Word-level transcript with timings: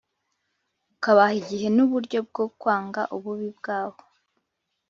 ukabaha 0.93 1.33
igihe 1.41 1.67
n’uburyo 1.75 2.19
bwo 2.29 2.45
kwanga 2.59 3.01
ububi 3.15 3.49
bwabo; 3.57 4.01